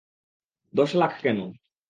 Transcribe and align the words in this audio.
দশ 0.73 0.89
লাখ 0.95 1.11
কেন? 1.21 1.39